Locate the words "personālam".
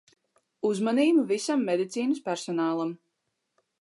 2.31-2.99